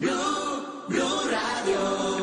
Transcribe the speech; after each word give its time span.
Blue, 0.00 0.64
Blue 0.88 1.30
Radio. 1.30 2.19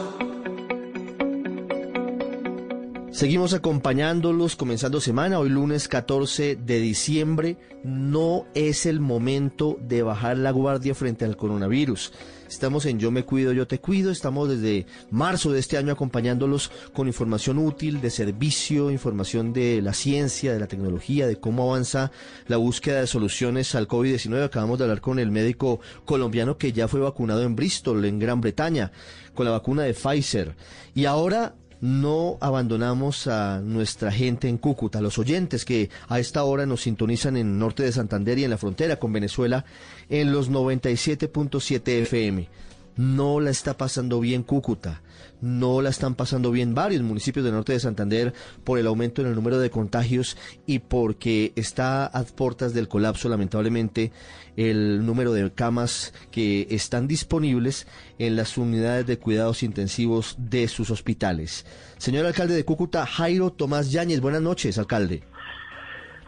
Seguimos 3.17 3.55
acompañándolos 3.55 4.55
comenzando 4.55 5.01
semana, 5.01 5.39
hoy 5.39 5.49
lunes 5.49 5.87
14 5.87 6.55
de 6.55 6.79
diciembre. 6.79 7.57
No 7.83 8.45
es 8.53 8.85
el 8.85 8.99
momento 8.99 9.79
de 9.81 10.03
bajar 10.03 10.37
la 10.37 10.51
guardia 10.51 10.93
frente 10.93 11.25
al 11.25 11.35
coronavirus. 11.35 12.13
Estamos 12.47 12.85
en 12.85 12.99
Yo 12.99 13.09
me 13.09 13.25
cuido, 13.25 13.53
yo 13.53 13.65
te 13.65 13.79
cuido. 13.79 14.11
Estamos 14.11 14.49
desde 14.49 14.85
marzo 15.09 15.51
de 15.51 15.57
este 15.57 15.79
año 15.79 15.93
acompañándolos 15.93 16.69
con 16.93 17.07
información 17.07 17.57
útil, 17.57 18.01
de 18.01 18.11
servicio, 18.11 18.91
información 18.91 19.51
de 19.51 19.81
la 19.81 19.93
ciencia, 19.93 20.53
de 20.53 20.59
la 20.59 20.67
tecnología, 20.67 21.25
de 21.25 21.39
cómo 21.39 21.71
avanza 21.71 22.11
la 22.45 22.57
búsqueda 22.57 22.99
de 22.99 23.07
soluciones 23.07 23.73
al 23.73 23.87
COVID-19. 23.87 24.43
Acabamos 24.43 24.77
de 24.77 24.83
hablar 24.83 25.01
con 25.01 25.17
el 25.17 25.31
médico 25.31 25.79
colombiano 26.05 26.59
que 26.59 26.71
ya 26.71 26.87
fue 26.87 26.99
vacunado 26.99 27.41
en 27.41 27.55
Bristol, 27.55 28.05
en 28.05 28.19
Gran 28.19 28.41
Bretaña, 28.41 28.91
con 29.33 29.45
la 29.45 29.53
vacuna 29.53 29.81
de 29.81 29.95
Pfizer. 29.95 30.55
Y 30.93 31.05
ahora 31.05 31.55
no 31.81 32.37
abandonamos 32.41 33.27
a 33.27 33.59
nuestra 33.61 34.11
gente 34.11 34.47
en 34.47 34.57
Cúcuta, 34.57 35.01
los 35.01 35.17
oyentes 35.17 35.65
que 35.65 35.89
a 36.07 36.19
esta 36.19 36.43
hora 36.43 36.65
nos 36.65 36.81
sintonizan 36.81 37.37
en 37.37 37.47
el 37.47 37.59
norte 37.59 37.83
de 37.83 37.91
Santander 37.91 38.39
y 38.39 38.43
en 38.43 38.49
la 38.49 38.57
frontera 38.57 38.97
con 38.97 39.13
Venezuela 39.13 39.65
en 40.09 40.31
los 40.31 40.51
97.7 40.51 41.87
FM. 42.01 42.47
No 42.97 43.39
la 43.39 43.51
está 43.51 43.77
pasando 43.77 44.19
bien 44.19 44.43
Cúcuta, 44.43 45.01
no 45.39 45.81
la 45.81 45.89
están 45.89 46.15
pasando 46.15 46.51
bien 46.51 46.73
varios 46.73 47.03
municipios 47.03 47.45
del 47.45 47.53
norte 47.53 47.73
de 47.73 47.79
Santander 47.79 48.33
por 48.63 48.79
el 48.79 48.87
aumento 48.87 49.21
en 49.21 49.27
el 49.27 49.35
número 49.35 49.59
de 49.59 49.69
contagios 49.69 50.35
y 50.65 50.79
porque 50.79 51.53
está 51.55 52.05
a 52.05 52.23
puertas 52.23 52.73
del 52.73 52.87
colapso 52.87 53.29
lamentablemente 53.29 54.11
el 54.55 55.05
número 55.05 55.33
de 55.33 55.51
camas 55.51 56.13
que 56.31 56.67
están 56.71 57.07
disponibles 57.07 57.85
en 58.17 58.35
las 58.35 58.57
unidades 58.57 59.05
de 59.05 59.19
cuidados 59.19 59.61
intensivos 59.61 60.35
de 60.39 60.67
sus 60.67 60.89
hospitales. 60.89 61.65
Señor 61.99 62.25
alcalde 62.25 62.55
de 62.55 62.65
Cúcuta, 62.65 63.05
Jairo 63.05 63.51
Tomás 63.51 63.91
Yáñez, 63.91 64.19
buenas 64.19 64.41
noches, 64.41 64.77
alcalde. 64.79 65.21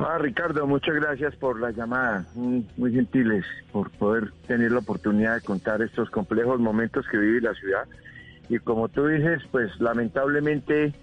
Ah, 0.02 0.18
Ricardo, 0.18 0.66
muchas 0.66 0.96
gracias 0.96 1.36
por 1.36 1.60
la 1.60 1.72
llamada, 1.72 2.26
mm, 2.34 2.60
muy 2.78 2.94
gentiles, 2.94 3.46
por 3.74 3.90
poder 3.92 4.32
tener 4.48 4.72
la 4.72 4.80
oportunidad 4.80 5.36
de 5.36 5.42
contar 5.42 5.82
estos 5.82 6.10
complejos 6.10 6.58
momentos 6.58 7.06
que 7.12 7.18
vive 7.18 7.42
la 7.42 7.54
ciudad. 7.54 7.84
Y 8.48 8.60
como 8.60 8.88
tú 8.88 9.08
dices, 9.08 9.44
pues 9.52 9.78
lamentablemente, 9.82 10.94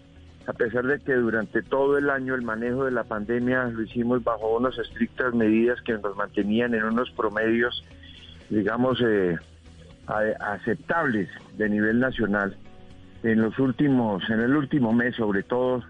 a 0.47 0.55
pesar 0.55 0.87
de 0.87 0.99
que 1.01 1.13
durante 1.13 1.61
todo 1.61 1.99
el 1.99 2.09
año 2.09 2.35
el 2.35 2.41
manejo 2.41 2.87
de 2.87 2.91
la 2.91 3.05
pandemia 3.05 3.65
lo 3.65 3.83
hicimos 3.83 4.25
bajo 4.25 4.57
unas 4.57 4.79
estrictas 4.79 5.35
medidas 5.35 5.79
que 5.83 5.93
nos 5.93 6.17
mantenían 6.17 6.75
en 6.75 6.85
unos 6.85 7.11
promedios, 7.11 7.85
digamos, 8.49 8.99
eh, 9.05 9.37
aceptables 10.41 11.29
de 11.59 11.69
nivel 11.69 12.01
nacional, 12.01 12.57
en 13.23 13.43
los 13.43 13.59
últimos, 13.59 14.23
en 14.31 14.41
el 14.41 14.57
último 14.57 14.95
mes 14.95 15.17
sobre 15.17 15.43
todo, 15.43 15.83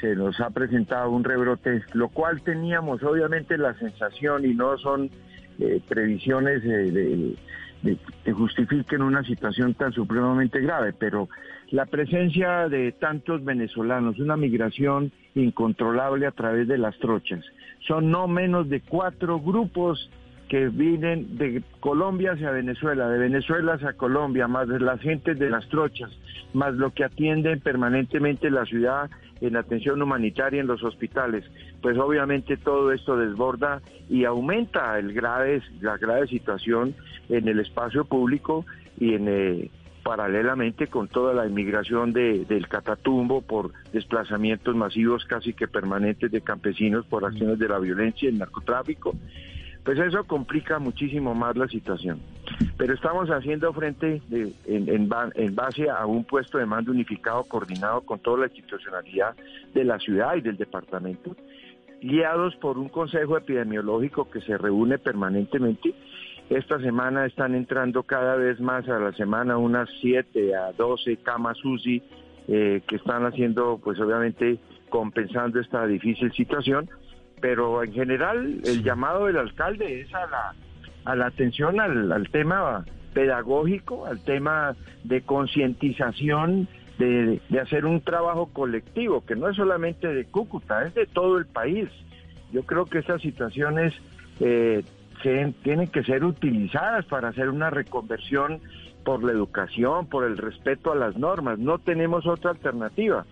se 0.00 0.14
nos 0.14 0.40
ha 0.40 0.50
presentado 0.50 1.10
un 1.10 1.24
rebrote, 1.24 1.82
lo 1.92 2.08
cual 2.08 2.42
teníamos 2.42 3.02
obviamente 3.02 3.56
la 3.58 3.74
sensación 3.74 4.44
y 4.44 4.54
no 4.54 4.76
son 4.78 5.10
eh, 5.58 5.80
previsiones 5.88 6.62
de, 6.62 7.36
que 8.24 8.32
justifiquen 8.32 9.02
una 9.02 9.22
situación 9.24 9.74
tan 9.74 9.92
supremamente 9.92 10.60
grave, 10.60 10.94
pero 10.94 11.28
la 11.70 11.86
presencia 11.86 12.68
de 12.68 12.92
tantos 12.92 13.44
venezolanos, 13.44 14.18
una 14.18 14.36
migración 14.36 15.12
incontrolable 15.34 16.26
a 16.26 16.30
través 16.30 16.66
de 16.66 16.78
las 16.78 16.98
trochas, 16.98 17.44
son 17.86 18.10
no 18.10 18.26
menos 18.26 18.68
de 18.70 18.80
cuatro 18.80 19.38
grupos 19.38 20.10
que 20.48 20.68
vienen 20.68 21.38
de 21.38 21.62
Colombia 21.80 22.32
hacia 22.32 22.50
Venezuela, 22.50 23.08
de 23.08 23.18
Venezuela 23.18 23.74
hacia 23.74 23.94
Colombia, 23.94 24.46
más 24.46 24.68
las 24.68 25.00
gentes 25.00 25.38
de 25.38 25.50
las 25.50 25.68
trochas, 25.68 26.10
más 26.52 26.74
lo 26.74 26.90
que 26.90 27.04
atienden 27.04 27.60
permanentemente 27.60 28.50
la 28.50 28.64
ciudad 28.64 29.10
en 29.40 29.56
atención 29.56 30.00
humanitaria 30.02 30.60
en 30.60 30.66
los 30.66 30.82
hospitales. 30.82 31.44
Pues 31.82 31.98
obviamente 31.98 32.56
todo 32.56 32.92
esto 32.92 33.16
desborda 33.16 33.80
y 34.08 34.24
aumenta 34.24 34.98
el 34.98 35.12
grave, 35.12 35.62
la 35.80 35.96
grave 35.96 36.26
situación 36.28 36.94
en 37.28 37.48
el 37.48 37.60
espacio 37.60 38.04
público 38.04 38.64
y 38.98 39.14
en 39.14 39.28
eh, 39.28 39.70
paralelamente 40.02 40.88
con 40.88 41.08
toda 41.08 41.32
la 41.32 41.46
inmigración 41.46 42.12
de, 42.12 42.44
del 42.44 42.68
Catatumbo 42.68 43.40
por 43.40 43.72
desplazamientos 43.92 44.76
masivos 44.76 45.24
casi 45.24 45.54
que 45.54 45.66
permanentes 45.66 46.30
de 46.30 46.42
campesinos 46.42 47.06
por 47.06 47.24
acciones 47.24 47.58
de 47.58 47.68
la 47.68 47.78
violencia 47.78 48.28
y 48.28 48.32
el 48.32 48.38
narcotráfico 48.38 49.14
pues 49.84 49.98
eso 49.98 50.24
complica 50.24 50.78
muchísimo 50.78 51.34
más 51.34 51.56
la 51.56 51.68
situación. 51.68 52.20
Pero 52.78 52.94
estamos 52.94 53.28
haciendo 53.28 53.72
frente 53.72 54.22
en, 54.66 55.08
base 55.54 55.90
a 55.90 56.06
un 56.06 56.24
puesto 56.24 56.58
de 56.58 56.66
mando 56.66 56.90
unificado, 56.90 57.44
coordinado 57.44 58.00
con 58.00 58.18
toda 58.18 58.38
la 58.38 58.46
institucionalidad 58.46 59.34
de 59.74 59.84
la 59.84 59.98
ciudad 59.98 60.36
y 60.36 60.40
del 60.40 60.56
departamento, 60.56 61.36
guiados 62.00 62.56
por 62.56 62.78
un 62.78 62.88
consejo 62.88 63.36
epidemiológico 63.36 64.30
que 64.30 64.40
se 64.40 64.56
reúne 64.56 64.98
permanentemente. 64.98 65.94
Esta 66.48 66.78
semana 66.80 67.26
están 67.26 67.54
entrando 67.54 68.02
cada 68.02 68.36
vez 68.36 68.60
más 68.60 68.88
a 68.88 68.98
la 68.98 69.12
semana 69.12 69.56
unas 69.58 69.88
7 70.00 70.54
a 70.54 70.72
12 70.72 71.18
camas 71.18 71.62
UCI 71.64 72.02
eh, 72.48 72.82
que 72.86 72.96
están 72.96 73.24
haciendo, 73.24 73.80
pues 73.82 73.98
obviamente, 74.00 74.58
compensando 74.90 75.60
esta 75.60 75.86
difícil 75.86 76.32
situación 76.32 76.88
pero 77.44 77.84
en 77.84 77.92
general 77.92 78.62
el 78.64 78.82
llamado 78.82 79.26
del 79.26 79.36
alcalde 79.36 80.00
es 80.00 80.14
a 80.14 80.26
la, 80.28 80.54
a 81.04 81.14
la 81.14 81.26
atención 81.26 81.78
al, 81.78 82.26
tema 82.30 82.86
pedagógico, 83.12 84.06
al 84.06 84.24
tema 84.24 84.74
de 85.02 85.20
concientización, 85.20 86.68
de, 86.96 87.42
hacer 87.60 87.84
un 87.84 88.00
trabajo 88.00 88.46
colectivo, 88.46 89.26
que 89.26 89.36
no 89.36 89.50
es 89.50 89.56
solamente 89.56 90.08
de 90.08 90.24
Cúcuta, 90.24 90.86
es 90.86 90.94
de 90.94 91.04
todo 91.04 91.36
el 91.36 91.44
país. 91.44 91.90
Yo 92.50 92.62
creo 92.62 92.86
que 92.86 93.00
estas 93.00 93.20
situaciones 93.20 93.92
eh, 94.40 94.82
tienen 95.62 95.88
que 95.88 96.02
ser 96.02 96.24
utilizadas 96.24 97.04
para 97.04 97.28
hacer 97.28 97.50
una 97.50 97.68
reconversión 97.68 98.60
por 99.04 99.22
la 99.22 99.32
educación, 99.32 100.06
por 100.06 100.24
el 100.24 100.38
respeto 100.38 100.92
a 100.92 100.96
las 100.96 101.18
normas. 101.18 101.58
No 101.58 101.78
tenemos 101.78 102.26
otra 102.26 102.52
alternativa. 102.52 103.26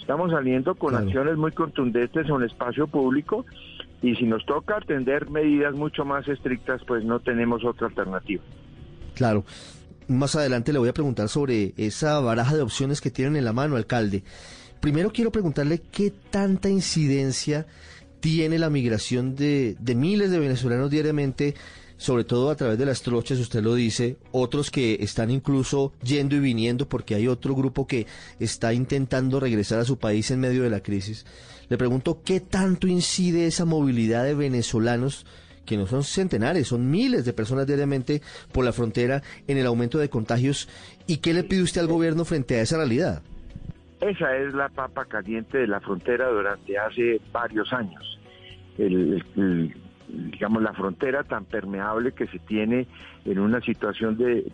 Estamos 0.00 0.30
saliendo 0.30 0.74
con 0.74 0.94
acciones 0.94 1.36
muy 1.36 1.52
contundentes 1.52 2.28
en 2.28 2.34
el 2.34 2.44
espacio 2.44 2.86
público 2.86 3.44
y 4.02 4.16
si 4.16 4.24
nos 4.24 4.44
toca 4.46 4.78
atender 4.78 5.30
medidas 5.30 5.74
mucho 5.74 6.04
más 6.04 6.26
estrictas, 6.26 6.82
pues 6.86 7.04
no 7.04 7.20
tenemos 7.20 7.64
otra 7.64 7.88
alternativa. 7.88 8.42
Claro. 9.14 9.44
Más 10.08 10.34
adelante 10.34 10.72
le 10.72 10.80
voy 10.80 10.88
a 10.88 10.94
preguntar 10.94 11.28
sobre 11.28 11.72
esa 11.76 12.18
baraja 12.18 12.56
de 12.56 12.62
opciones 12.62 13.00
que 13.00 13.10
tienen 13.12 13.36
en 13.36 13.44
la 13.44 13.52
mano, 13.52 13.76
alcalde. 13.76 14.24
Primero 14.80 15.12
quiero 15.12 15.30
preguntarle 15.30 15.82
qué 15.92 16.10
tanta 16.30 16.68
incidencia 16.68 17.66
tiene 18.18 18.58
la 18.58 18.70
migración 18.70 19.36
de, 19.36 19.76
de 19.78 19.94
miles 19.94 20.30
de 20.30 20.40
venezolanos 20.40 20.90
diariamente 20.90 21.54
sobre 22.00 22.24
todo 22.24 22.50
a 22.50 22.56
través 22.56 22.78
de 22.78 22.86
las 22.86 23.02
trochas, 23.02 23.38
usted 23.38 23.62
lo 23.62 23.74
dice, 23.74 24.16
otros 24.32 24.70
que 24.70 24.96
están 25.00 25.30
incluso 25.30 25.92
yendo 26.02 26.34
y 26.34 26.38
viniendo 26.38 26.88
porque 26.88 27.14
hay 27.14 27.28
otro 27.28 27.54
grupo 27.54 27.86
que 27.86 28.06
está 28.38 28.72
intentando 28.72 29.38
regresar 29.38 29.80
a 29.80 29.84
su 29.84 29.98
país 29.98 30.30
en 30.30 30.40
medio 30.40 30.62
de 30.62 30.70
la 30.70 30.80
crisis. 30.80 31.26
Le 31.68 31.76
pregunto, 31.76 32.22
¿qué 32.24 32.40
tanto 32.40 32.86
incide 32.86 33.46
esa 33.46 33.66
movilidad 33.66 34.24
de 34.24 34.34
venezolanos? 34.34 35.26
que 35.66 35.76
no 35.76 35.86
son 35.86 36.02
centenares, 36.02 36.68
son 36.68 36.90
miles 36.90 37.24
de 37.24 37.32
personas 37.32 37.64
diariamente 37.64 38.22
por 38.50 38.64
la 38.64 38.72
frontera 38.72 39.22
en 39.46 39.56
el 39.56 39.66
aumento 39.66 39.98
de 39.98 40.08
contagios. 40.08 40.68
¿Y 41.06 41.18
qué 41.18 41.32
le 41.32 41.44
pide 41.44 41.62
usted 41.62 41.82
al 41.82 41.86
gobierno 41.86 42.24
frente 42.24 42.56
a 42.56 42.62
esa 42.62 42.78
realidad? 42.78 43.22
Esa 44.00 44.36
es 44.36 44.52
la 44.52 44.68
papa 44.70 45.04
caliente 45.04 45.58
de 45.58 45.68
la 45.68 45.80
frontera 45.80 46.28
durante 46.28 46.76
hace 46.76 47.20
varios 47.30 47.72
años. 47.72 48.18
el, 48.78 49.22
digamos, 50.12 50.62
la 50.62 50.72
frontera 50.72 51.24
tan 51.24 51.44
permeable 51.44 52.12
que 52.12 52.26
se 52.26 52.38
tiene 52.40 52.86
en 53.24 53.38
una 53.38 53.60
situación 53.60 54.16
de, 54.16 54.44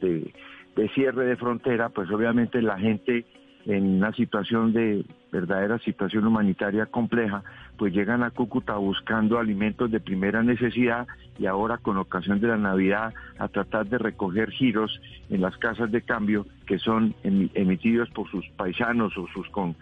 de, 0.00 0.88
cierre 0.94 1.24
de 1.24 1.36
frontera, 1.36 1.88
pues 1.88 2.10
obviamente 2.10 2.60
la 2.62 2.78
gente 2.78 3.24
en 3.66 3.96
una 3.96 4.12
situación 4.12 4.72
de 4.74 5.04
verdadera 5.32 5.78
situación 5.78 6.26
humanitaria 6.26 6.86
compleja, 6.86 7.42
pues 7.78 7.94
llegan 7.94 8.22
a 8.22 8.30
Cúcuta 8.30 8.76
buscando 8.76 9.38
alimentos 9.38 9.90
de 9.90 10.00
primera 10.00 10.42
necesidad 10.42 11.06
y 11.38 11.46
ahora 11.46 11.78
con 11.78 11.96
ocasión 11.96 12.40
de 12.40 12.48
la 12.48 12.58
Navidad 12.58 13.14
a 13.38 13.48
tratar 13.48 13.86
de 13.86 13.96
recoger 13.96 14.50
giros 14.50 15.00
en 15.30 15.40
las 15.40 15.56
casas 15.56 15.90
de 15.90 16.02
cambio 16.02 16.46
que 16.66 16.78
son 16.78 17.14
emitidos 17.22 18.10
por 18.10 18.30
sus 18.30 18.46
paisanos 18.50 19.16
o 19.16 19.26
sus 19.28 19.48
con 19.48 19.74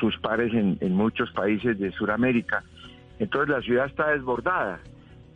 sus 0.00 0.16
pares 0.18 0.54
en, 0.54 0.78
en 0.80 0.94
muchos 0.94 1.30
países 1.32 1.78
de 1.78 1.92
Sudamérica. 1.92 2.64
Entonces 3.22 3.48
la 3.48 3.62
ciudad 3.62 3.86
está 3.86 4.10
desbordada 4.10 4.80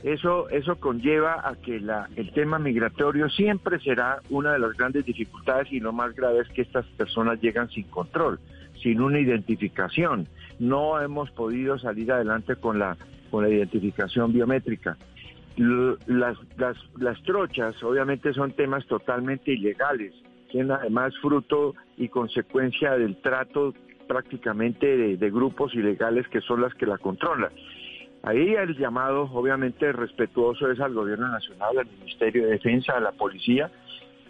eso, 0.02 0.48
eso 0.50 0.76
conlleva 0.76 1.40
a 1.42 1.56
que 1.56 1.80
la, 1.80 2.08
el 2.16 2.30
tema 2.32 2.58
migratorio 2.58 3.28
siempre 3.30 3.80
será 3.80 4.20
una 4.30 4.52
de 4.52 4.58
las 4.58 4.76
grandes 4.76 5.04
dificultades 5.04 5.72
y 5.72 5.80
lo 5.80 5.92
más 5.92 6.14
grave 6.14 6.40
es 6.40 6.48
que 6.50 6.62
estas 6.62 6.86
personas 6.96 7.40
llegan 7.40 7.68
sin 7.70 7.84
control, 7.84 8.38
sin 8.82 9.00
una 9.00 9.18
identificación. 9.18 10.28
No 10.58 11.00
hemos 11.00 11.30
podido 11.30 11.78
salir 11.78 12.12
adelante 12.12 12.56
con 12.56 12.78
la, 12.78 12.96
con 13.30 13.42
la 13.42 13.50
identificación 13.50 14.32
biométrica. 14.32 14.96
Las, 15.56 16.36
las, 16.58 16.76
las 16.98 17.20
trochas 17.22 17.82
obviamente 17.82 18.32
son 18.34 18.52
temas 18.52 18.86
totalmente 18.86 19.52
ilegales, 19.52 20.12
tienen 20.52 20.72
además 20.72 21.14
fruto 21.22 21.74
y 21.96 22.08
consecuencia 22.08 22.92
del 22.92 23.16
trato 23.22 23.72
prácticamente 24.06 25.16
de, 25.16 25.30
grupos 25.30 25.74
ilegales 25.74 26.26
que 26.28 26.40
son 26.40 26.60
las 26.60 26.74
que 26.74 26.86
la 26.86 26.98
controlan. 26.98 27.50
Ahí 28.22 28.54
el 28.54 28.76
llamado, 28.76 29.30
obviamente, 29.32 29.92
respetuoso 29.92 30.70
es 30.70 30.80
al 30.80 30.94
Gobierno 30.94 31.28
Nacional, 31.28 31.78
al 31.78 31.86
Ministerio 31.98 32.44
de 32.44 32.52
Defensa, 32.52 32.94
a 32.96 33.00
la 33.00 33.12
Policía. 33.12 33.70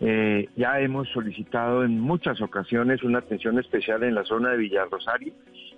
Eh, 0.01 0.49
ya 0.57 0.79
hemos 0.81 1.09
solicitado 1.09 1.83
en 1.83 1.99
muchas 2.01 2.43
ocasiones 2.43 3.03
una 3.03 3.21
atención 3.21 3.59
especial 3.59 4.03
en 4.03 4.15
la 4.15 4.25
zona 4.25 4.51
de 4.51 4.59
Villarrosario, 4.59 5.33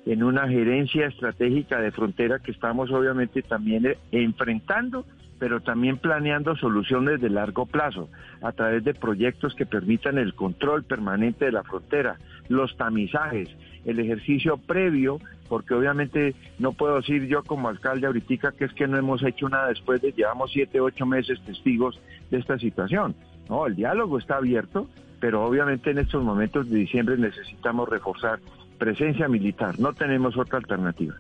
en 0.07 0.25
una 0.25 0.49
gerencia 0.49 1.07
estratégica 1.07 1.81
de 1.81 1.93
frontera 1.93 2.41
que 2.41 2.51
estamos 2.51 2.91
obviamente 2.91 3.43
también 3.43 3.87
eh, 3.87 3.99
enfrentando, 4.11 5.05
pero 5.39 5.61
también 5.61 5.99
planeando 5.99 6.57
soluciones 6.57 7.21
de 7.21 7.31
largo 7.31 7.67
plazo 7.67 8.09
a 8.43 8.53
través 8.53 8.83
de 8.85 8.95
proyectos 8.95 9.55
que 9.55 9.67
permitan 9.67 10.19
el 10.19 10.35
control 10.35 10.85
permanente 10.85 11.45
de 11.45 11.53
la 11.53 11.63
frontera, 11.63 12.17
los 12.49 12.77
tamizajes, 12.77 13.49
el 13.85 13.99
ejercicio 14.01 14.57
previo 14.57 15.21
porque 15.49 15.75
obviamente 15.75 16.35
no 16.59 16.73
puedo 16.73 16.97
decir 16.97 17.27
yo 17.27 17.43
como 17.43 17.69
alcalde 17.69 18.07
ahorita 18.07 18.53
que 18.53 18.67
es 18.67 18.73
que 18.75 18.87
no 18.87 18.99
hemos 18.99 19.23
hecho 19.23 19.49
nada 19.49 19.69
después 19.69 20.01
de 20.03 20.13
llevamos 20.13 20.53
siete, 20.53 20.81
ocho 20.81 21.07
meses 21.07 21.41
testigos 21.41 21.99
de 22.31 22.39
esta 22.39 22.59
situación. 22.59 23.15
No, 23.49 23.67
el 23.67 23.75
diálogo 23.75 24.19
está 24.19 24.37
abierto, 24.37 24.89
pero 25.21 25.45
obviamente 25.45 25.91
en 25.91 25.99
estos 25.99 26.23
momentos 26.23 26.69
de 26.69 26.79
diciembre 26.79 27.17
necesitamos 27.17 27.89
reforzar 27.89 28.41
presencia 28.79 29.27
militar, 29.27 29.79
no 29.81 29.93
tenemos 29.93 30.37
otra 30.37 30.59
alternativa. 30.59 31.15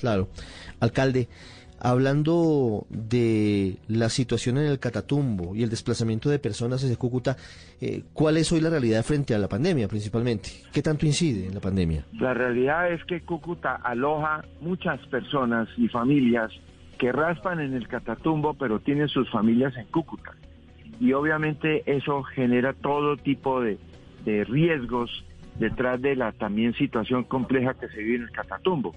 Claro. 0.00 0.28
Alcalde, 0.80 1.28
Hablando 1.84 2.86
de 2.88 3.76
la 3.88 4.08
situación 4.08 4.56
en 4.56 4.64
el 4.64 4.78
Catatumbo 4.78 5.54
y 5.54 5.62
el 5.64 5.68
desplazamiento 5.68 6.30
de 6.30 6.38
personas 6.38 6.80
desde 6.80 6.96
Cúcuta, 6.96 7.36
eh, 7.78 8.04
¿cuál 8.14 8.38
es 8.38 8.50
hoy 8.52 8.62
la 8.62 8.70
realidad 8.70 9.04
frente 9.04 9.34
a 9.34 9.38
la 9.38 9.48
pandemia 9.48 9.86
principalmente? 9.86 10.48
¿Qué 10.72 10.80
tanto 10.80 11.04
incide 11.04 11.46
en 11.46 11.52
la 11.52 11.60
pandemia? 11.60 12.06
La 12.14 12.32
realidad 12.32 12.90
es 12.90 13.04
que 13.04 13.20
Cúcuta 13.20 13.74
aloja 13.74 14.42
muchas 14.62 14.98
personas 15.08 15.68
y 15.76 15.88
familias 15.88 16.50
que 16.98 17.12
raspan 17.12 17.60
en 17.60 17.74
el 17.74 17.86
Catatumbo, 17.86 18.54
pero 18.54 18.80
tienen 18.80 19.08
sus 19.08 19.30
familias 19.30 19.76
en 19.76 19.84
Cúcuta. 19.88 20.34
Y 21.00 21.12
obviamente 21.12 21.82
eso 21.84 22.22
genera 22.22 22.72
todo 22.72 23.18
tipo 23.18 23.60
de, 23.60 23.76
de 24.24 24.44
riesgos 24.44 25.22
detrás 25.58 26.00
de 26.00 26.16
la 26.16 26.32
también 26.32 26.72
situación 26.72 27.24
compleja 27.24 27.74
que 27.74 27.88
se 27.88 27.98
vive 27.98 28.16
en 28.16 28.22
el 28.22 28.30
Catatumbo 28.30 28.94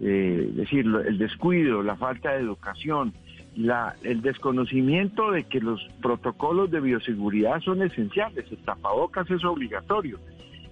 eh, 0.00 0.46
es 0.50 0.56
decir, 0.56 0.86
el 0.86 1.18
descuido, 1.18 1.82
la 1.82 1.96
falta 1.96 2.32
de 2.32 2.40
educación, 2.40 3.12
la, 3.56 3.94
el 4.02 4.22
desconocimiento 4.22 5.30
de 5.30 5.44
que 5.44 5.60
los 5.60 5.86
protocolos 6.00 6.70
de 6.70 6.80
bioseguridad 6.80 7.60
son 7.60 7.82
esenciales, 7.82 8.46
el 8.50 8.58
tapabocas 8.58 9.30
es 9.30 9.44
obligatorio, 9.44 10.18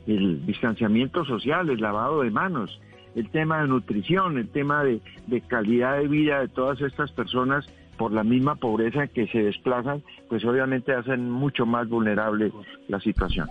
el 0.06 0.44
distanciamiento 0.46 1.24
social, 1.24 1.68
el 1.68 1.80
lavado 1.80 2.22
de 2.22 2.30
manos, 2.30 2.80
el 3.14 3.28
tema 3.30 3.60
de 3.60 3.68
nutrición, 3.68 4.38
el 4.38 4.48
tema 4.48 4.84
de, 4.84 5.00
de 5.26 5.40
calidad 5.42 5.98
de 5.98 6.08
vida 6.08 6.40
de 6.40 6.48
todas 6.48 6.80
estas 6.80 7.12
personas 7.12 7.68
por 7.98 8.12
la 8.12 8.22
misma 8.22 8.54
pobreza 8.54 9.08
que 9.08 9.26
se 9.26 9.42
desplazan, 9.42 10.02
pues 10.28 10.44
obviamente 10.44 10.94
hacen 10.94 11.30
mucho 11.30 11.66
más 11.66 11.88
vulnerable 11.88 12.52
la 12.86 13.00
situación. 13.00 13.50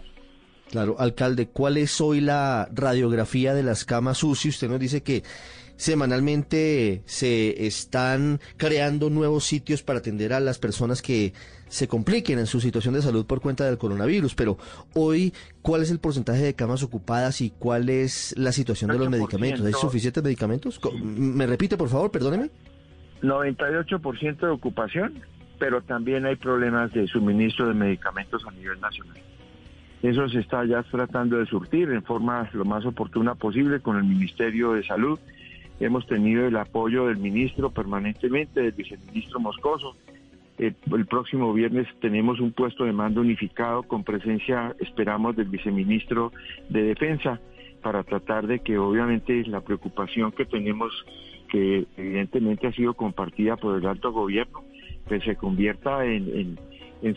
Claro, 0.72 0.96
alcalde, 1.00 1.48
¿cuál 1.48 1.78
es 1.78 2.02
hoy 2.02 2.20
la 2.20 2.68
radiografía 2.74 3.54
de 3.54 3.64
las 3.64 3.86
camas 3.86 4.24
UCI? 4.24 4.50
Usted 4.50 4.70
nos 4.70 4.80
dice 4.80 5.02
que 5.02 5.24
semanalmente 5.78 7.04
se 7.06 7.66
están 7.66 8.40
creando 8.58 9.10
nuevos 9.10 9.46
sitios 9.46 9.84
para 9.84 10.00
atender 10.00 10.34
a 10.34 10.40
las 10.40 10.60
personas 10.60 11.02
que 11.02 11.34
se 11.70 11.88
compliquen 11.88 12.40
en 12.40 12.48
su 12.48 12.60
situación 12.60 12.96
de 12.96 13.02
salud 13.02 13.26
por 13.26 13.42
cuenta 13.42 13.66
del 13.66 13.78
coronavirus, 13.78 14.36
pero 14.36 14.58
hoy, 14.94 15.34
¿cuál 15.62 15.84
es 15.84 15.92
el 15.92 16.00
porcentaje 16.00 16.42
de 16.42 16.54
camas 16.54 16.84
ocupadas 16.84 17.42
y 17.42 17.52
cuál 17.52 17.90
es 17.90 18.34
la 18.38 18.52
situación 18.52 18.92
de 18.92 18.98
los 18.98 19.10
medicamentos? 19.10 19.66
¿Hay 19.66 19.74
suficientes 19.74 20.24
medicamentos? 20.24 20.80
¿Me 21.02 21.46
repite, 21.46 21.78
por 21.78 21.90
favor? 21.90 22.12
Perdóneme. 22.12 22.50
98% 23.22 24.40
de 24.40 24.48
ocupación, 24.48 25.22
pero 25.60 25.82
también 25.82 26.26
hay 26.26 26.36
problemas 26.36 26.92
de 26.94 27.08
suministro 27.08 27.68
de 27.68 27.74
medicamentos 27.74 28.44
a 28.48 28.52
nivel 28.52 28.80
nacional. 28.80 29.18
Eso 30.04 30.30
se 30.30 30.40
está 30.40 30.64
ya 30.66 30.84
tratando 30.84 31.38
de 31.38 31.46
surtir 31.48 31.90
en 31.90 32.04
forma 32.04 32.50
lo 32.54 32.66
más 32.66 32.86
oportuna 32.86 33.36
posible 33.36 33.80
con 33.80 33.98
el 33.98 34.04
Ministerio 34.04 34.74
de 34.74 34.84
Salud 34.84 35.20
Hemos 35.80 36.08
tenido 36.08 36.48
el 36.48 36.58
apoyo 36.58 37.06
del 37.06 37.18
ministro 37.18 37.70
permanentemente, 37.70 38.62
del 38.62 38.72
viceministro 38.72 39.40
Moscoso. 39.40 39.96
El, 40.58 40.74
próximo 41.06 41.54
viernes 41.54 41.88
tenemos 42.02 42.40
un 42.40 42.52
puesto 42.52 42.84
de 42.84 42.92
mando 42.92 43.22
unificado 43.22 43.84
con 43.84 44.04
presencia, 44.04 44.76
esperamos, 44.80 45.36
del 45.36 45.50
viceministro 45.50 46.32
de 46.70 46.82
Defensa 46.82 47.40
para 47.84 48.04
tratar 48.04 48.48
de 48.48 48.60
que 48.60 48.80
obviamente 48.80 49.44
la 49.46 49.62
preocupación 49.62 50.32
que 50.32 50.46
tenemos, 50.46 50.92
que 51.48 51.86
evidentemente 51.96 52.66
ha 52.66 52.72
sido 52.72 52.96
compartida 52.96 53.56
por 53.56 53.78
el 53.78 53.86
alto 53.86 54.12
gobierno, 54.12 54.64
pues 55.08 55.24
se 55.24 55.36
convierta 55.36 56.04
en 56.06 56.28
en 56.36 56.60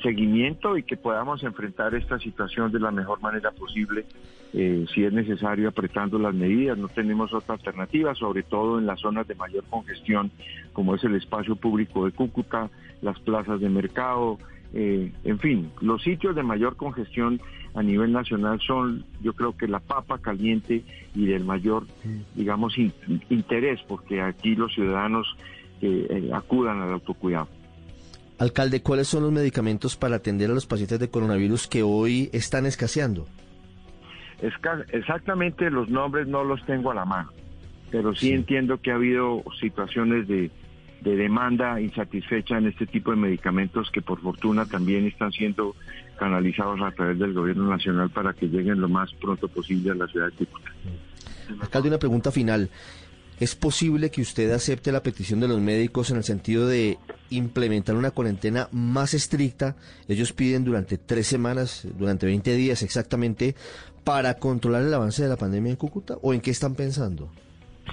seguimiento 0.02 0.76
y 0.76 0.82
que 0.82 0.96
podamos 0.96 1.42
enfrentar 1.42 1.94
esta 1.94 2.18
situación 2.18 2.70
de 2.70 2.80
la 2.80 2.90
mejor 2.90 3.20
manera 3.20 3.50
posible, 3.50 4.04
eh, 4.52 4.84
si 4.94 5.04
es 5.04 5.12
necesario 5.12 5.68
apretando 5.68 6.18
las 6.18 6.34
medidas. 6.34 6.76
No 6.76 6.88
tenemos 6.88 7.32
otra 7.32 7.54
alternativa, 7.54 8.14
sobre 8.14 8.42
todo 8.42 8.78
en 8.78 8.86
las 8.86 9.00
zonas 9.00 9.26
de 9.26 9.34
mayor 9.34 9.64
congestión, 9.70 10.30
como 10.72 10.94
es 10.94 11.04
el 11.04 11.14
espacio 11.14 11.56
público 11.56 12.04
de 12.04 12.12
Cúcuta, 12.12 12.68
las 13.00 13.18
plazas 13.20 13.60
de 13.60 13.68
mercado, 13.68 14.38
eh, 14.72 15.12
en 15.24 15.38
fin, 15.38 15.70
los 15.80 16.02
sitios 16.02 16.36
de 16.36 16.42
mayor 16.42 16.76
congestión 16.76 17.40
a 17.74 17.82
nivel 17.82 18.12
nacional 18.12 18.60
son, 18.60 19.04
yo 19.20 19.32
creo 19.32 19.56
que 19.56 19.66
la 19.66 19.80
papa 19.80 20.18
caliente 20.18 20.84
y 21.14 21.26
del 21.26 21.44
mayor, 21.44 21.86
digamos, 22.34 22.76
interés, 23.28 23.80
porque 23.88 24.20
aquí 24.20 24.54
los 24.54 24.72
ciudadanos 24.74 25.26
eh, 25.80 26.30
acudan 26.32 26.82
al 26.82 26.92
autocuidado. 26.92 27.48
Alcalde, 28.40 28.80
¿cuáles 28.80 29.06
son 29.06 29.22
los 29.22 29.32
medicamentos 29.32 29.96
para 29.96 30.16
atender 30.16 30.50
a 30.50 30.54
los 30.54 30.64
pacientes 30.64 30.98
de 30.98 31.10
coronavirus 31.10 31.68
que 31.68 31.82
hoy 31.82 32.30
están 32.32 32.64
escaseando? 32.64 33.26
exactamente 34.92 35.68
los 35.68 35.90
nombres 35.90 36.26
no 36.26 36.42
los 36.42 36.64
tengo 36.64 36.90
a 36.90 36.94
la 36.94 37.04
mano, 37.04 37.30
pero 37.90 38.14
sí, 38.14 38.32
entiendo 38.32 38.80
que 38.80 38.90
ha 38.90 38.94
habido 38.94 39.44
situaciones 39.60 40.26
de, 40.26 40.50
demanda 41.02 41.78
insatisfecha 41.78 42.56
en 42.56 42.68
este 42.68 42.86
tipo 42.86 43.10
de 43.10 43.18
medicamentos 43.18 43.90
que 43.90 44.00
por 44.00 44.18
fortuna 44.22 44.64
también 44.64 45.06
están 45.06 45.30
siendo 45.30 45.76
canalizados 46.18 46.80
a 46.80 46.90
través 46.92 47.18
del 47.18 47.34
gobierno 47.34 47.68
nacional 47.68 48.08
para 48.08 48.32
que 48.32 48.46
lleguen 48.46 48.80
lo 48.80 48.88
más 48.88 49.12
pronto 49.20 49.48
posible 49.48 49.90
a 49.90 49.94
la 49.94 50.06
ciudad 50.06 50.28
de 50.28 50.46
Cúcuta. 50.46 50.72
Alcalde, 51.60 51.88
una 51.88 51.98
pregunta 51.98 52.32
final. 52.32 52.70
¿Es 53.40 53.56
posible 53.56 54.10
que 54.10 54.20
usted 54.20 54.50
acepte 54.52 54.92
la 54.92 55.02
petición 55.02 55.40
de 55.40 55.48
los 55.48 55.62
médicos 55.62 56.10
en 56.10 56.18
el 56.18 56.24
sentido 56.24 56.68
de 56.68 56.98
implementar 57.30 57.96
una 57.96 58.10
cuarentena 58.10 58.68
más 58.70 59.14
estricta? 59.14 59.76
Ellos 60.08 60.34
piden 60.34 60.62
durante 60.62 60.98
tres 60.98 61.26
semanas, 61.26 61.88
durante 61.98 62.26
20 62.26 62.54
días 62.54 62.82
exactamente, 62.82 63.54
para 64.04 64.34
controlar 64.34 64.82
el 64.82 64.92
avance 64.92 65.22
de 65.22 65.30
la 65.30 65.38
pandemia 65.38 65.70
en 65.70 65.76
Cúcuta. 65.76 66.18
¿O 66.20 66.34
en 66.34 66.42
qué 66.42 66.50
están 66.50 66.74
pensando? 66.74 67.30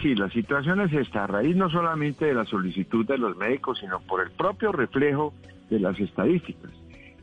Sí, 0.01 0.16
la 0.16 0.30
situación 0.32 0.82
es 0.82 0.92
esta, 0.92 1.24
a 1.24 1.27
raíz 1.27 1.56
no 1.56 1.70
solamente 1.70 2.25
de 2.25 2.34
la 2.34 2.44
solicitud 2.44 3.06
de 3.06 3.18
los 3.18 3.38
médicos, 3.38 3.80
sino 3.80 4.01
por 4.01 4.22
el 4.22 4.32
propio 4.32 4.74
reflejo 4.74 5.34
de 5.70 5.80
las 5.80 5.98
estadísticas. 5.98 6.72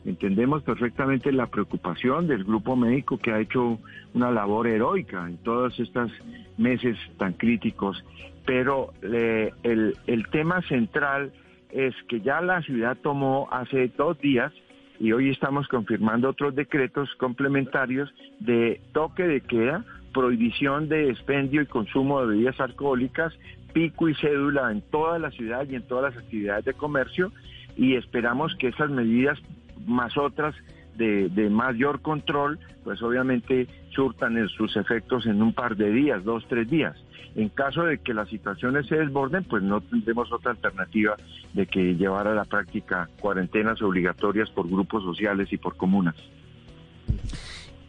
Entendemos 0.04 0.62
perfectamente 0.62 1.32
la 1.32 1.46
preocupación 1.46 2.26
del 2.26 2.44
grupo 2.44 2.76
médico 2.76 3.18
que 3.18 3.32
ha 3.32 3.40
hecho 3.40 3.78
una 4.12 4.30
labor 4.30 4.66
heroica 4.66 5.26
en 5.26 5.38
todos 5.38 5.78
estos 5.80 6.12
meses 6.58 6.99
tan 7.18 7.32
críticos, 7.32 8.04
pero 8.44 8.92
el, 9.02 9.96
el 10.06 10.26
tema 10.28 10.61
central 10.62 11.32
es 11.70 11.94
que 12.08 12.20
ya 12.20 12.40
la 12.42 12.61
ciudad 12.62 12.99
tomó 13.02 13.49
hace 13.50 13.90
dos 13.96 14.18
días 14.20 14.52
y 15.00 15.12
hoy 15.12 15.30
estamos 15.30 15.66
confirmando 15.68 16.28
otros 16.28 16.54
decretos 16.54 17.08
complementarios 17.16 18.12
de 18.40 18.80
toque 18.92 19.25
de 19.25 19.40
queda, 19.40 19.84
prohibición 20.12 20.88
de 20.88 21.11
expendio 21.11 21.62
y 21.62 21.66
consumo 21.66 22.20
de 22.20 22.28
bebidas 22.28 22.61
alcohólicas, 22.61 23.32
pico 23.73 24.08
y 24.08 24.14
cédula 24.14 24.70
en 24.70 24.82
toda 24.82 25.18
la 25.18 25.30
ciudad 25.30 25.66
y 25.68 25.75
en 25.75 25.82
todas 25.82 26.14
las 26.14 26.23
actividades 26.23 26.64
de 26.64 26.75
comercio 26.75 27.32
y 27.76 27.96
esperamos 27.96 28.54
que 28.56 28.68
esas 28.68 28.90
medidas 28.90 29.40
más 29.86 30.16
otras 30.16 30.54
de, 30.96 31.48
mayor 31.50 32.00
control, 32.00 32.58
pues 32.84 33.02
obviamente 33.02 33.66
surtan 33.90 34.48
sus 34.48 34.76
efectos 34.76 35.26
en 35.26 35.42
un 35.42 35.52
par 35.52 35.76
de 35.76 35.90
días, 35.90 36.24
dos, 36.24 36.44
tres 36.48 36.68
días. 36.68 36.96
En 37.34 37.48
caso 37.48 37.82
de 37.82 37.98
que 37.98 38.14
las 38.14 38.28
situaciones 38.28 38.86
se 38.86 38.96
desborden, 38.96 39.42
pues 39.44 39.62
no 39.62 39.80
tendremos 39.80 40.30
otra 40.32 40.52
alternativa 40.52 41.16
de 41.52 41.66
que 41.66 41.94
llevar 41.96 42.28
a 42.28 42.34
la 42.34 42.44
práctica 42.44 43.08
cuarentenas 43.20 43.82
obligatorias 43.82 44.50
por 44.50 44.68
grupos 44.68 45.02
sociales 45.02 45.52
y 45.52 45.56
por 45.56 45.76
comunas. 45.76 46.14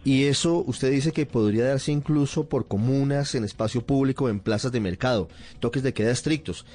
Y 0.04 0.26
eso 0.26 0.64
usted 0.66 0.92
dice 0.92 1.12
que 1.12 1.26
podría 1.26 1.66
darse 1.66 1.92
incluso 1.92 2.48
por 2.48 2.68
comunas, 2.68 3.34
en 3.34 3.44
espacio 3.44 3.82
público, 3.82 4.30
en 4.30 4.40
plazas 4.40 4.72
de 4.72 4.80
mercado, 4.80 5.30
toques 5.60 5.82
de 5.82 5.94
queda 5.94 6.12
estrictos. 6.12 6.66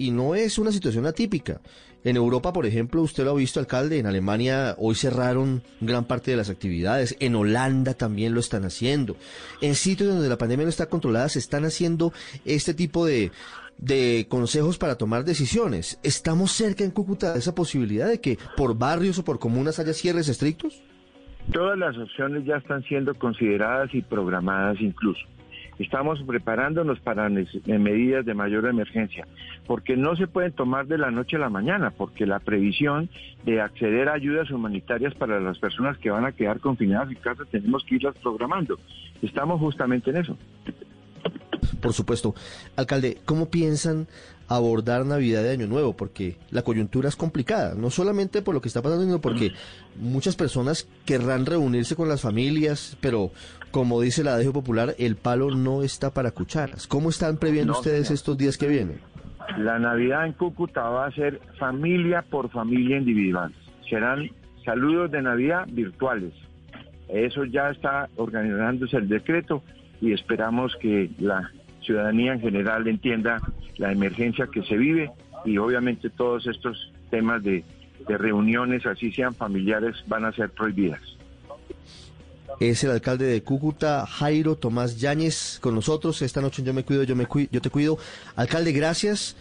Y 0.00 0.12
no 0.12 0.34
es 0.34 0.58
una 0.58 0.72
situación 0.72 1.04
atípica. 1.04 1.60
En 2.04 2.16
Europa, 2.16 2.54
por 2.54 2.64
ejemplo, 2.64 3.02
usted 3.02 3.22
lo 3.22 3.32
ha 3.32 3.34
visto, 3.34 3.60
alcalde, 3.60 3.98
en 3.98 4.06
Alemania 4.06 4.74
hoy 4.78 4.94
cerraron 4.94 5.62
gran 5.82 6.06
parte 6.06 6.30
de 6.30 6.38
las 6.38 6.48
actividades, 6.48 7.14
en 7.20 7.34
Holanda 7.34 7.92
también 7.92 8.32
lo 8.32 8.40
están 8.40 8.64
haciendo. 8.64 9.16
En 9.60 9.74
sitios 9.74 10.08
donde 10.08 10.30
la 10.30 10.38
pandemia 10.38 10.64
no 10.64 10.70
está 10.70 10.86
controlada 10.86 11.28
se 11.28 11.38
están 11.38 11.66
haciendo 11.66 12.14
este 12.46 12.72
tipo 12.72 13.04
de, 13.04 13.30
de 13.76 14.24
consejos 14.30 14.78
para 14.78 14.96
tomar 14.96 15.26
decisiones. 15.26 16.00
¿Estamos 16.02 16.52
cerca 16.52 16.82
en 16.82 16.92
Cúcuta 16.92 17.34
de 17.34 17.40
esa 17.40 17.54
posibilidad 17.54 18.08
de 18.08 18.22
que 18.22 18.38
por 18.56 18.78
barrios 18.78 19.18
o 19.18 19.24
por 19.26 19.38
comunas 19.38 19.80
haya 19.80 19.92
cierres 19.92 20.30
estrictos? 20.30 20.82
Todas 21.52 21.78
las 21.78 21.94
opciones 21.98 22.46
ya 22.46 22.56
están 22.56 22.82
siendo 22.84 23.12
consideradas 23.12 23.94
y 23.94 24.00
programadas 24.00 24.80
incluso. 24.80 25.20
Estamos 25.80 26.22
preparándonos 26.24 27.00
para 27.00 27.30
medidas 27.30 28.26
de 28.26 28.34
mayor 28.34 28.66
emergencia, 28.66 29.26
porque 29.66 29.96
no 29.96 30.14
se 30.14 30.26
pueden 30.26 30.52
tomar 30.52 30.86
de 30.86 30.98
la 30.98 31.10
noche 31.10 31.36
a 31.36 31.38
la 31.38 31.48
mañana, 31.48 31.90
porque 31.90 32.26
la 32.26 32.38
previsión 32.38 33.08
de 33.46 33.62
acceder 33.62 34.10
a 34.10 34.12
ayudas 34.12 34.50
humanitarias 34.50 35.14
para 35.14 35.40
las 35.40 35.58
personas 35.58 35.96
que 35.96 36.10
van 36.10 36.26
a 36.26 36.32
quedar 36.32 36.60
confinadas 36.60 37.08
en 37.08 37.14
casa 37.14 37.44
tenemos 37.50 37.82
que 37.84 37.94
irlas 37.94 38.14
programando. 38.18 38.78
Estamos 39.22 39.58
justamente 39.58 40.10
en 40.10 40.18
eso. 40.18 40.36
Por 41.80 41.94
supuesto. 41.94 42.34
Alcalde, 42.76 43.18
¿cómo 43.24 43.48
piensan 43.48 44.06
abordar 44.56 45.06
Navidad 45.06 45.42
de 45.42 45.52
Año 45.52 45.66
Nuevo? 45.66 45.96
Porque 45.96 46.36
la 46.50 46.62
coyuntura 46.62 47.08
es 47.08 47.16
complicada, 47.16 47.74
no 47.74 47.90
solamente 47.90 48.42
por 48.42 48.54
lo 48.54 48.60
que 48.60 48.68
está 48.68 48.82
pasando, 48.82 49.04
sino 49.04 49.20
porque 49.20 49.52
muchas 49.96 50.36
personas 50.36 50.88
querrán 51.06 51.46
reunirse 51.46 51.96
con 51.96 52.08
las 52.08 52.20
familias, 52.20 52.96
pero 53.00 53.30
como 53.70 54.00
dice 54.00 54.24
la 54.24 54.34
adagio 54.34 54.52
popular, 54.52 54.94
el 54.98 55.16
palo 55.16 55.50
no 55.50 55.82
está 55.82 56.12
para 56.12 56.32
cucharas. 56.32 56.86
¿Cómo 56.86 57.10
están 57.10 57.36
previendo 57.36 57.72
ustedes 57.72 58.10
estos 58.10 58.36
días 58.36 58.58
que 58.58 58.68
vienen? 58.68 59.00
La 59.58 59.78
Navidad 59.78 60.26
en 60.26 60.32
Cúcuta 60.32 60.82
va 60.82 61.06
a 61.06 61.12
ser 61.12 61.40
familia 61.58 62.22
por 62.22 62.50
familia 62.50 62.98
individual. 62.98 63.52
Serán 63.88 64.30
saludos 64.64 65.10
de 65.10 65.22
Navidad 65.22 65.66
virtuales. 65.70 66.32
Eso 67.08 67.44
ya 67.44 67.70
está 67.70 68.08
organizándose 68.16 68.96
el 68.96 69.08
decreto 69.08 69.62
y 70.00 70.12
esperamos 70.12 70.76
que 70.80 71.10
la 71.18 71.50
ciudadanía 71.80 72.32
en 72.34 72.40
general 72.40 72.86
entienda 72.86 73.40
la 73.76 73.92
emergencia 73.92 74.46
que 74.46 74.62
se 74.62 74.76
vive 74.76 75.10
y 75.44 75.58
obviamente 75.58 76.10
todos 76.10 76.46
estos 76.46 76.92
temas 77.10 77.42
de, 77.42 77.64
reuniones, 78.06 78.86
así 78.86 79.12
sean 79.12 79.34
familiares, 79.34 79.94
van 80.08 80.24
a 80.24 80.32
ser 80.32 80.50
prohibidas. 80.50 81.00
Es 82.58 82.82
el 82.82 82.90
alcalde 82.90 83.26
de 83.26 83.42
Cúcuta, 83.42 84.04
Jairo 84.06 84.56
Tomás 84.56 84.98
Yáñez, 84.98 85.58
con 85.60 85.74
nosotros 85.74 86.20
esta 86.20 86.40
noche 86.40 86.62
Yo 86.62 86.74
Me 86.74 86.84
Cuido, 86.84 87.04
Yo, 87.04 87.14
me 87.14 87.26
yo 87.50 87.60
Te 87.60 87.70
Cuido. 87.70 87.98
Alcalde, 88.36 88.72
gracias. 88.72 89.36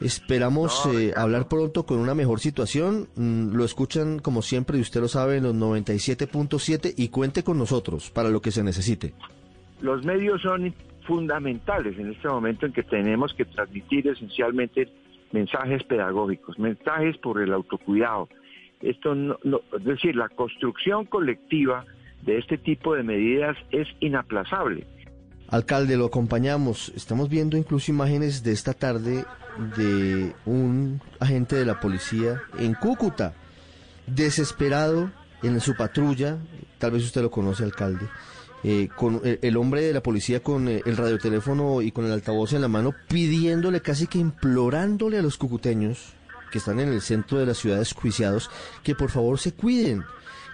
Esperamos 0.00 0.86
eh, 0.92 1.12
hablar 1.16 1.48
pronto 1.48 1.86
con 1.86 1.98
una 1.98 2.14
mejor 2.14 2.40
situación. 2.40 3.08
Mm, 3.14 3.54
lo 3.54 3.64
escuchan, 3.64 4.18
como 4.18 4.42
siempre, 4.42 4.78
y 4.78 4.80
usted 4.80 5.00
lo 5.00 5.08
sabe, 5.08 5.36
en 5.36 5.44
los 5.44 5.54
97.7 5.54 6.94
y 6.96 7.08
cuente 7.08 7.42
con 7.44 7.56
nosotros 7.56 8.10
para 8.10 8.28
lo 8.30 8.42
que 8.42 8.50
se 8.50 8.62
necesite. 8.62 9.14
Los 9.80 10.04
medios 10.04 10.42
son 10.42 10.74
fundamentales 11.08 11.98
en 11.98 12.12
este 12.12 12.28
momento 12.28 12.66
en 12.66 12.72
que 12.72 12.82
tenemos 12.82 13.32
que 13.32 13.46
transmitir 13.46 14.06
esencialmente 14.06 14.88
mensajes 15.32 15.82
pedagógicos, 15.84 16.58
mensajes 16.58 17.16
por 17.16 17.40
el 17.40 17.52
autocuidado. 17.52 18.28
Esto 18.82 19.14
es 19.14 19.84
decir, 19.84 20.14
la 20.14 20.28
construcción 20.28 21.06
colectiva 21.06 21.84
de 22.22 22.38
este 22.38 22.58
tipo 22.58 22.94
de 22.94 23.02
medidas 23.02 23.56
es 23.70 23.88
inaplazable. 24.00 24.86
Alcalde, 25.48 25.96
lo 25.96 26.06
acompañamos. 26.06 26.92
Estamos 26.94 27.30
viendo 27.30 27.56
incluso 27.56 27.90
imágenes 27.90 28.44
de 28.44 28.52
esta 28.52 28.74
tarde 28.74 29.24
de 29.78 30.34
un 30.44 31.00
agente 31.18 31.56
de 31.56 31.64
la 31.64 31.80
policía 31.80 32.42
en 32.58 32.74
Cúcuta, 32.74 33.32
desesperado 34.06 35.10
en 35.42 35.60
su 35.60 35.76
patrulla. 35.76 36.38
Tal 36.78 36.92
vez 36.92 37.04
usted 37.04 37.22
lo 37.22 37.30
conoce, 37.30 37.64
alcalde 37.64 38.08
eh, 38.64 38.88
con 38.94 39.20
el, 39.24 39.56
hombre 39.56 39.82
de 39.82 39.92
la 39.92 40.02
policía 40.02 40.42
con 40.42 40.66
eh, 40.68 40.82
el 40.84 40.96
radioteléfono 40.96 41.80
y 41.80 41.92
con 41.92 42.06
el 42.06 42.12
altavoz 42.12 42.52
en 42.54 42.62
la 42.62 42.68
mano, 42.68 42.92
pidiéndole, 43.08 43.80
casi 43.80 44.06
que 44.08 44.18
implorándole 44.18 45.18
a 45.18 45.22
los 45.22 45.38
cucuteños 45.38 46.14
que 46.50 46.58
están 46.58 46.80
en 46.80 46.88
el 46.88 47.02
centro 47.02 47.38
de 47.38 47.46
la 47.46 47.54
ciudad 47.54 47.78
desjuiciados, 47.78 48.50
que 48.82 48.94
por 48.94 49.10
favor 49.10 49.38
se 49.38 49.52
cuiden. 49.52 50.04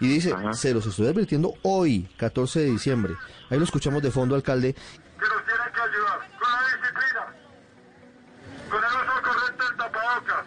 Y 0.00 0.08
dice, 0.08 0.34
se 0.52 0.74
los 0.74 0.84
estoy 0.86 1.06
advirtiendo 1.06 1.54
hoy, 1.62 2.08
14 2.18 2.60
de 2.60 2.66
diciembre. 2.66 3.14
Ahí 3.48 3.58
lo 3.58 3.64
escuchamos 3.64 4.02
de 4.02 4.10
fondo, 4.10 4.34
alcalde. 4.34 4.74
Que 4.74 4.80
nos 4.80 5.44
tienen 5.44 5.72
que 5.72 5.80
ayudar 5.80 6.18
con 6.38 6.50
la 6.50 6.60
disciplina, 6.66 7.26
con 8.68 8.78
el 8.84 8.90
uso 8.90 9.22
correcto 9.22 9.64
del 9.64 9.76
tapabocas. 9.76 10.46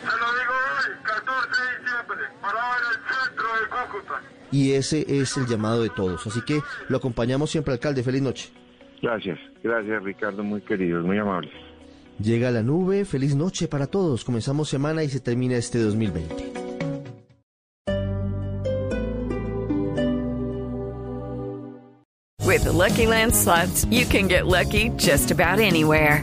Se 0.00 0.18
lo 0.18 0.38
digo 0.38 0.54
hoy, 0.54 1.02
14 1.02 1.62
de 1.62 1.78
diciembre, 1.78 2.28
para 2.40 2.78
en 2.78 2.84
el 2.86 3.26
centro 3.26 3.46
de 3.60 3.68
Cúcuta 3.68 4.41
y 4.52 4.72
ese 4.72 5.04
es 5.08 5.36
el 5.36 5.46
llamado 5.46 5.82
de 5.82 5.90
todos. 5.90 6.24
Así 6.26 6.40
que 6.42 6.60
lo 6.88 6.98
acompañamos 6.98 7.50
siempre, 7.50 7.72
alcalde. 7.72 8.04
Feliz 8.04 8.22
noche. 8.22 8.50
Gracias, 9.02 9.38
gracias 9.64 10.02
Ricardo, 10.04 10.44
muy 10.44 10.60
queridos, 10.60 11.04
muy 11.04 11.18
amables. 11.18 11.52
Llega 12.20 12.52
la 12.52 12.62
nube, 12.62 13.04
feliz 13.04 13.34
noche 13.34 13.66
para 13.66 13.88
todos. 13.88 14.24
Comenzamos 14.24 14.68
semana 14.68 15.02
y 15.02 15.08
se 15.08 15.18
termina 15.18 15.56
este 15.56 15.80
2020. 15.80 16.52
With 22.44 22.64
the 22.64 22.72
Lucky 22.72 23.06
Land 23.06 23.34
slots, 23.34 23.86
you 23.86 24.04
can 24.04 24.28
get 24.28 24.46
lucky 24.46 24.90
just 24.98 25.30
about 25.30 25.58
anywhere. 25.58 26.22